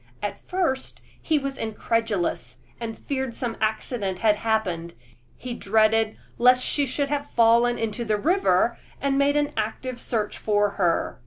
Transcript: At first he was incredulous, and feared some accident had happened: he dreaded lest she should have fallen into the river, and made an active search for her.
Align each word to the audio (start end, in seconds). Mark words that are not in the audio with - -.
At 0.23 0.39
first 0.39 0.99
he 1.21 1.37
was 1.37 1.59
incredulous, 1.59 2.57
and 2.79 2.97
feared 2.97 3.35
some 3.35 3.55
accident 3.61 4.17
had 4.17 4.37
happened: 4.37 4.93
he 5.37 5.53
dreaded 5.53 6.17
lest 6.39 6.65
she 6.65 6.87
should 6.87 7.09
have 7.09 7.29
fallen 7.29 7.77
into 7.77 8.03
the 8.03 8.17
river, 8.17 8.79
and 8.99 9.15
made 9.19 9.35
an 9.37 9.53
active 9.57 10.01
search 10.01 10.39
for 10.39 10.71
her. 10.71 11.19